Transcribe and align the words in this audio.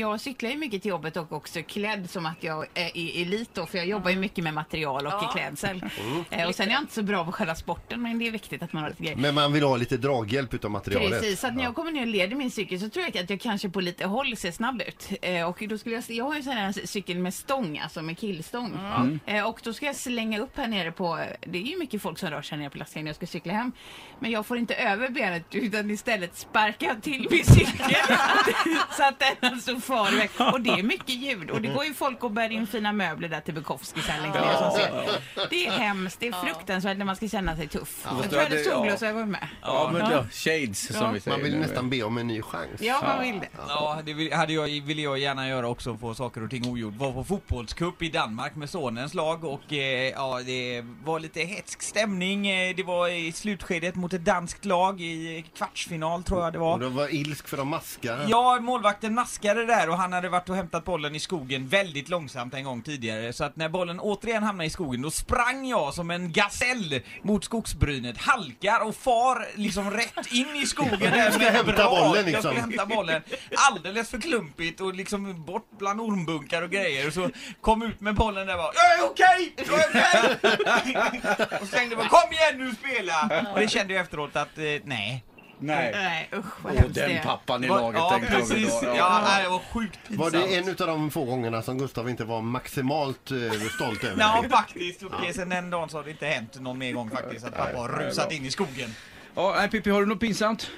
Jag 0.00 0.20
cyklar 0.20 0.50
ju 0.50 0.56
mycket 0.56 0.82
till 0.82 0.88
jobbet 0.88 1.16
och 1.16 1.32
också 1.32 1.62
klädd 1.62 2.10
som 2.10 2.26
att 2.26 2.42
jag 2.44 2.66
är 2.74 2.96
i 2.96 3.22
elit 3.22 3.50
då, 3.54 3.66
för 3.66 3.78
jag 3.78 3.86
jobbar 3.86 4.10
ju 4.10 4.16
mycket 4.16 4.44
med 4.44 4.54
material 4.54 5.06
och 5.06 5.12
Ja. 5.12 5.30
klädsel. 5.34 5.84
Eh, 6.30 6.48
Och 6.48 6.54
sen 6.54 6.68
är 6.68 6.72
jag 6.72 6.82
inte 6.82 6.94
så 6.94 7.02
bra 7.02 7.24
på 7.24 7.32
själva 7.32 7.54
sporten, 7.54 8.02
men 8.02 8.18
det 8.18 8.26
är 8.26 8.30
viktigt 8.30 8.62
att 8.62 8.72
man 8.72 8.82
har 8.82 8.90
lite 8.90 9.02
grejer. 9.02 9.16
Men 9.16 9.34
man 9.34 9.52
vill 9.52 9.62
ha 9.62 9.76
lite 9.76 9.96
draghjälp 9.96 10.54
utav 10.54 10.70
materialet. 10.70 11.20
Precis, 11.20 11.40
så 11.40 11.46
att 11.46 11.54
när 11.54 11.64
jag 11.64 11.74
kommer 11.74 11.92
ner 11.92 12.00
och 12.00 12.06
leder 12.06 12.36
min 12.36 12.50
cykel 12.50 12.80
så 12.80 12.88
tror 12.88 13.04
jag 13.12 13.18
att 13.24 13.30
jag 13.30 13.40
kanske 13.40 13.68
på 13.68 13.80
lite 13.80 14.06
håll 14.06 14.36
ser 14.36 14.50
snabb 14.52 14.82
ut. 14.88 15.08
Eh, 15.22 15.44
och 15.48 15.62
då 15.68 15.78
skulle 15.78 15.94
jag, 15.94 16.04
jag 16.08 16.24
har 16.24 16.32
ju 16.32 16.38
en 16.38 16.44
sån 16.44 16.52
här 16.52 16.72
cykel 16.86 17.18
med 17.18 17.34
stång, 17.34 17.78
alltså 17.78 18.02
med 18.02 18.18
killstång. 18.18 18.78
Mm. 18.96 19.20
Eh, 19.26 19.44
och 19.48 19.60
då 19.64 19.72
ska 19.72 19.86
jag 19.86 19.96
slänga 19.96 20.38
upp 20.40 20.56
här 20.56 20.66
nere 20.68 20.92
på, 20.92 21.20
det 21.40 21.58
är 21.58 21.62
ju 21.62 21.78
mycket 21.78 22.02
folk 22.02 22.18
som 22.18 22.30
rör 22.30 22.42
sig 22.42 22.58
nere 22.58 22.70
på 22.70 22.78
lastkajen 22.78 23.04
när 23.04 23.08
jag 23.10 23.16
ska 23.16 23.26
cykla 23.26 23.52
hem. 23.52 23.72
Men 24.18 24.30
jag 24.30 24.46
får 24.46 24.58
inte 24.58 24.74
över 24.74 25.08
benet 25.08 25.44
utan 25.54 25.90
istället 25.90 26.36
sparkar 26.36 26.86
jag 26.86 27.02
till 27.02 27.26
min 27.30 27.44
cykel 27.44 27.96
så 28.96 29.02
att 29.02 29.18
den 29.18 29.52
alltså 29.52 29.80
iväg. 30.12 30.30
Och 30.52 30.60
det 30.60 30.70
är 30.70 30.82
mycket 30.94 31.08
ljud 31.14 31.50
och 31.50 31.60
det 31.62 31.68
går 31.68 31.84
ju 31.84 31.94
folk 31.94 32.24
och 32.24 32.30
bär 32.30 32.50
in 32.52 32.66
fina 32.66 32.92
möbler 32.92 33.28
där 33.28 33.40
till 33.40 33.54
Bukowskis 33.54 34.06
här 34.06 34.20
längst 34.22 34.40
ner. 34.40 34.54
som 34.56 34.70
ser. 34.70 35.46
Det 35.50 35.66
är 35.66 35.70
hemskt, 35.70 36.20
det 36.20 36.28
är 36.28 36.32
fruktansvärt 36.32 36.98
när 36.98 37.04
man 37.04 37.16
ska 37.16 37.28
känna 37.28 37.56
sig 37.56 37.68
tuff. 37.68 38.04
Jag 38.04 38.22
tror 38.22 38.34
jag 38.34 38.42
hade 38.42 38.56
det- 38.56 38.64
solglasögon 38.64 39.30
med. 39.30 39.48
Ja, 39.62 39.90
men 39.92 40.10
ja, 40.10 40.24
shades 40.32 40.96
som 40.98 41.12
vi 41.12 41.20
säger. 41.20 41.36
Man 41.36 41.44
vill 41.44 41.58
nästan 41.58 41.90
be 41.90 42.02
om 42.02 42.18
en 42.18 42.26
ny 42.26 42.42
chans. 42.42 42.68
Ja, 42.80 43.00
man 43.02 43.20
vill 43.24 43.40
det. 43.40 43.48
Ja, 43.68 43.98
det 44.04 44.12
vill, 44.12 44.32
hade 44.32 44.52
jag, 44.52 44.68
ville 44.68 45.02
jag 45.02 45.18
gärna 45.18 45.48
göra 45.48 45.68
också, 45.68 45.96
få 45.96 46.14
saker 46.14 46.44
och 46.44 46.50
ting 46.50 46.68
ogjort. 46.70 46.94
Var 46.94 47.12
på 47.12 47.24
fotbollscup 47.24 48.02
i 48.02 48.08
Danmark 48.08 48.54
med 48.56 48.70
sonens 48.70 49.14
lag 49.14 49.44
och 49.44 49.72
eh, 49.72 50.08
ja, 50.10 50.40
det 50.46 50.84
var 51.04 51.20
lite 51.20 51.40
hetsk 51.40 51.82
stämning. 51.82 52.46
Eh, 52.48 52.76
det 52.76 52.82
var 52.82 53.08
i 53.08 53.32
slutskedet 53.32 53.94
mot 53.94 54.12
ett 54.12 54.24
danskt 54.24 54.64
lag 54.64 55.00
i 55.00 55.44
kvartsfinal 55.56 56.22
tror 56.22 56.44
jag 56.44 56.52
det 56.52 56.58
var. 56.58 56.72
Och 56.72 56.80
de 56.80 56.94
var 56.94 57.14
ilsk 57.14 57.48
för 57.48 57.56
de 57.56 57.68
maskade. 57.68 58.26
Ja, 58.28 58.58
målvakten 58.60 59.14
maskade 59.14 59.66
där 59.66 59.79
och 59.88 59.96
han 59.96 60.12
hade 60.12 60.28
varit 60.28 60.48
och 60.48 60.56
hämtat 60.56 60.84
bollen 60.84 61.14
i 61.14 61.20
skogen 61.20 61.68
väldigt 61.68 62.08
långsamt 62.08 62.54
en 62.54 62.64
gång 62.64 62.82
tidigare. 62.82 63.32
Så 63.32 63.44
att 63.44 63.56
när 63.56 63.68
bollen 63.68 64.00
återigen 64.00 64.42
hamnade 64.42 64.66
i 64.66 64.70
skogen, 64.70 65.02
då 65.02 65.10
sprang 65.10 65.66
jag 65.66 65.94
som 65.94 66.10
en 66.10 66.32
gasell 66.32 67.00
mot 67.22 67.44
skogsbrynet, 67.44 68.18
halkar 68.18 68.80
och 68.80 68.96
far 68.96 69.46
liksom 69.54 69.90
rätt 69.90 70.32
in 70.32 70.56
i 70.56 70.66
skogen 70.66 70.98
där 71.00 71.52
med 71.52 71.64
brak. 71.74 71.90
bollen, 71.90 72.14
Jag 72.16 72.24
liksom. 72.24 72.42
skulle 72.42 72.60
hämta 72.60 72.86
bollen. 72.86 73.22
Alldeles 73.70 74.10
för 74.10 74.20
klumpigt 74.20 74.80
och 74.80 74.94
liksom 74.94 75.44
bort 75.44 75.68
bland 75.78 76.00
ormbunkar 76.00 76.62
och 76.62 76.70
grejer. 76.70 77.06
Och 77.06 77.12
så 77.14 77.30
kom 77.60 77.82
ut 77.82 78.00
med 78.00 78.14
bollen 78.14 78.46
där 78.46 78.54
och 78.54 78.60
bara 78.60 78.72
Jag 78.74 78.98
är 78.98 79.10
okej! 79.10 79.54
Jag 79.56 79.80
är 79.80 80.38
okej! 80.76 81.58
och 81.60 81.68
slängde 81.68 81.96
bara 81.96 82.08
Kom 82.08 82.32
igen 82.32 82.58
nu 82.58 82.74
spela! 82.74 83.44
Och 83.54 83.60
det 83.60 83.68
kände 83.68 83.94
jag 83.94 84.02
efteråt 84.02 84.36
att 84.36 84.58
eh, 84.58 84.64
nej. 84.84 85.24
Nej. 85.60 85.90
Nej, 85.94 86.28
usch 86.34 86.44
vad 86.64 86.72
Och 86.72 86.78
hemskt 86.78 86.94
det 86.94 87.00
den 87.00 87.10
är. 87.10 87.22
pappan 87.22 87.64
i 87.64 87.66
Det 87.66 87.72
var- 87.72 87.80
laget 87.80 87.98
ja, 88.00 88.10
tänkte 88.10 88.32
jag 88.32 88.48
precis. 88.48 88.80
då. 88.80 88.92
Ja, 88.96 89.20
nej, 89.24 89.42
det 89.42 89.48
var 89.48 89.58
sjukt 89.58 89.98
Var 90.08 90.30
pinsamt. 90.30 90.50
det 90.50 90.56
en 90.56 90.68
utav 90.68 90.86
de 90.86 91.10
få 91.10 91.24
gångerna 91.24 91.62
som 91.62 91.78
Gustav 91.78 92.10
inte 92.10 92.24
var 92.24 92.42
maximalt 92.42 93.30
eh, 93.30 93.36
stolt 93.74 94.04
över? 94.04 94.16
Ja, 94.22 94.44
faktiskt. 94.50 95.02
Och 95.02 95.12
sen 95.34 95.48
den 95.48 95.70
dagen 95.70 95.88
så 95.88 95.96
har 95.96 96.04
det 96.04 96.10
inte 96.10 96.26
hänt 96.26 96.60
någon 96.60 96.78
mer 96.78 96.92
gång 96.92 97.10
faktiskt 97.10 97.46
att 97.46 97.56
pappa 97.56 97.78
har 97.78 97.88
rusat 97.88 98.32
in 98.32 98.46
i 98.46 98.50
skogen. 98.50 98.94
Ja, 99.34 99.54
nej, 99.56 99.68
Pippi, 99.70 99.90
har 99.90 100.00
du 100.00 100.06
något 100.06 100.20
pinsamt? 100.20 100.70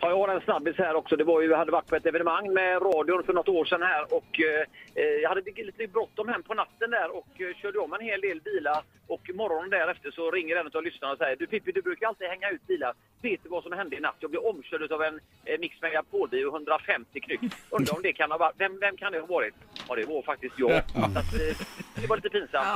Ja, 0.00 0.08
jag 0.08 0.18
har 0.18 0.28
en 0.28 0.40
snabbis 0.40 0.78
här 0.78 0.94
också. 0.94 1.16
Det 1.16 1.24
var 1.24 1.40
ju, 1.40 1.50
jag 1.50 1.58
hade 1.58 1.72
varit 1.72 1.86
på 1.86 1.96
ett 1.96 2.06
evenemang 2.06 2.52
med 2.52 2.82
radion 2.82 3.22
för 3.24 3.32
något 3.32 3.48
år 3.48 3.64
sedan 3.64 3.82
här 3.82 4.14
och 4.14 4.40
eh, 4.40 5.04
jag 5.22 5.28
hade 5.28 5.40
lite 5.40 5.86
bråttom 5.86 6.28
hem 6.28 6.42
på 6.42 6.54
natten 6.54 6.90
där 6.90 7.16
och 7.16 7.40
eh, 7.40 7.54
körde 7.62 7.78
om 7.78 7.92
en 7.92 8.00
hel 8.00 8.20
del 8.20 8.40
bilar 8.40 8.82
och 9.06 9.30
morgonen 9.34 9.70
därefter 9.70 10.10
så 10.10 10.30
ringer 10.30 10.56
en 10.56 10.70
av 10.74 10.82
lyssnarna 10.82 11.12
och 11.12 11.18
säger 11.18 11.36
Du 11.36 11.46
Pippi, 11.46 11.72
du 11.72 11.82
brukar 11.82 12.06
alltid 12.06 12.28
hänga 12.28 12.50
ut 12.50 12.66
bilar. 12.66 12.92
Vet 13.22 13.40
du 13.42 13.48
vad 13.48 13.62
som 13.62 13.72
hände 13.72 13.96
i 13.96 14.00
natt? 14.00 14.16
Jag 14.20 14.30
blev 14.30 14.42
omkörd 14.42 14.92
av 14.92 15.02
en 15.02 15.20
eh, 15.44 15.58
Mix 15.60 15.82
Megapol-bil 15.82 16.46
och 16.46 16.54
150 16.54 17.20
knyck. 17.20 17.40
Undrar 17.70 17.96
om 17.96 18.02
det 18.02 18.12
kan 18.12 18.30
ha 18.30 18.38
varit... 18.38 18.54
Vem, 18.58 18.78
vem 18.80 18.96
kan 18.96 19.12
det 19.12 19.20
ha 19.20 19.26
varit? 19.26 19.54
Ja, 19.88 19.94
det 19.94 20.04
var 20.04 20.22
faktiskt 20.22 20.54
jag. 20.58 20.82
Så 20.92 20.98
att, 21.04 21.34
eh, 21.34 21.56
det 22.00 22.06
var 22.06 22.16
lite 22.16 22.28
pinsamt. 22.28 22.66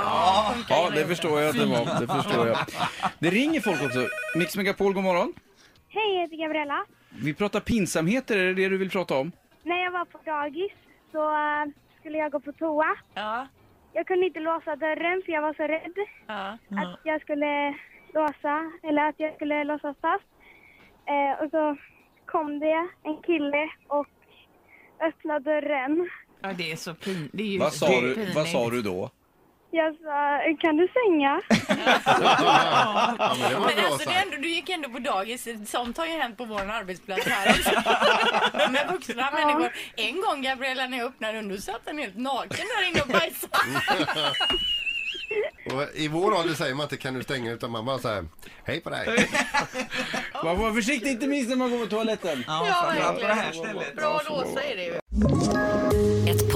Ja, 0.69 0.91
det 0.95 1.07
förstår 1.07 1.41
jag 1.41 1.49
att 1.51 1.59
det 1.59 1.67
var. 1.67 2.01
Det 2.01 2.23
förstår 2.23 2.47
jag. 2.47 2.57
Det 3.19 3.31
ringer 3.31 3.61
folk 3.61 3.83
också. 3.83 4.09
Mix 4.35 4.57
Megapol, 4.57 4.93
god 4.93 5.05
morgon. 5.05 5.35
Hej, 5.97 6.15
jag 6.15 6.21
heter 6.23 6.37
Gabriella. 6.37 6.85
Vi 7.23 7.35
pratar 7.35 7.61
pinsamheter, 7.61 8.37
är 8.39 8.45
det 8.47 8.55
det 8.55 8.69
du 8.69 8.77
vill 8.77 8.91
prata 8.91 9.17
om? 9.19 9.33
När 9.63 9.85
jag 9.85 9.91
var 9.91 10.05
på 10.05 10.19
dagis 10.25 10.73
så 11.13 11.23
eh, 11.31 11.65
skulle 12.01 12.19
jag 12.19 12.33
gå 12.33 12.41
på 12.41 12.53
toa. 12.53 12.97
Ja. 13.15 13.47
Jag 13.93 14.07
kunde 14.07 14.27
inte 14.27 14.41
låsa 14.41 14.77
dörren 14.77 15.23
för 15.25 15.33
jag 15.33 15.43
var 15.43 15.55
så 15.55 15.63
rädd 15.63 15.95
Ja. 16.27 16.59
att 16.83 17.01
jag 17.05 17.21
skulle 17.23 17.75
låsa, 18.15 18.71
eller 18.83 19.09
att 19.09 19.15
jag 19.19 19.35
skulle 19.35 19.65
låsas 19.65 19.97
fast. 20.01 20.25
Eh, 21.07 21.45
och 21.45 21.51
så 21.51 21.77
kom 22.27 22.59
det 22.59 22.89
en 23.03 23.17
kille 23.23 23.69
och 23.89 24.07
öppnade 25.01 25.41
dörren. 25.61 26.09
Ja, 26.41 26.53
det 26.53 26.73
är 26.73 26.77
så 26.77 26.95
pin... 26.95 27.31
Det 27.33 27.43
är 27.43 27.47
ju 27.47 27.59
Vad 27.59 27.73
sa, 27.73 28.01
du, 28.01 28.33
vad 28.35 28.47
sa 28.49 28.71
du 28.71 28.83
då? 28.83 29.11
Jag 29.71 29.95
sa, 29.97 30.39
kan 30.61 30.77
du 30.77 30.89
stänga? 30.89 31.41
Ja, 32.07 33.15
men 33.41 33.51
det 33.51 33.55
var 33.57 33.67
Men 33.67 33.77
bra 33.77 33.87
alltså, 33.87 34.09
det 34.09 34.15
är 34.15 34.21
sagt. 34.21 34.25
ändå, 34.27 34.37
du 34.37 34.49
gick 34.49 34.69
ändå 34.71 34.89
på 34.89 34.99
dagis. 34.99 35.49
Sånt 35.67 35.99
har 35.99 36.07
ju 36.07 36.13
hänt 36.13 36.37
på 36.39 36.45
vår 36.45 36.61
arbetsplats 36.61 37.27
här 37.27 37.49
också. 37.51 37.71
Med 38.71 38.87
vuxna 38.93 39.31
människor. 39.31 39.73
En 39.97 40.21
gång 40.21 40.43
Gabriella 40.43 40.87
när 40.87 40.99
jag 40.99 41.07
öppnade 41.07 41.33
dörren, 41.33 41.49
då 41.49 41.57
satt 41.57 41.81
han 41.87 41.99
helt 41.99 42.17
naken 42.17 42.67
där 42.77 42.89
inne 42.91 43.01
och 43.01 43.09
bajsade. 43.09 43.55
Och 45.75 45.83
I 45.97 46.09
vår 46.09 46.33
ålder 46.35 46.55
säger 46.55 46.75
man 46.75 46.85
inte 46.85 46.97
kan 46.97 47.15
du 47.15 47.23
stänga 47.23 47.53
utan 47.53 47.71
man 47.71 47.85
bara 47.85 47.99
säger 47.99 48.25
hej 48.65 48.81
på 48.81 48.91
dig. 48.91 49.29
Man 50.45 50.57
får 50.57 50.63
vara 50.63 50.75
försiktig, 50.75 51.11
inte 51.11 51.27
minst 51.27 51.49
när 51.51 51.57
man 51.57 51.71
går 51.71 51.79
på 51.79 51.87
toaletten. 51.87 52.45
Ja, 52.47 52.67
Ja, 52.67 52.75
framförallt 52.85 53.21
på 53.21 53.27
det 53.27 53.35
här 53.35 53.45
verkligen. 53.45 53.67
stället. 53.69 53.97
Bra 53.97 54.21
låsa 54.29 54.63
är 54.63 54.77
det 54.77 54.85
ju. 54.85 55.01